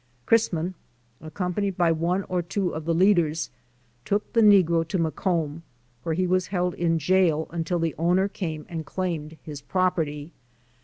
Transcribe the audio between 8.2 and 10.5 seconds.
came and claimed his property.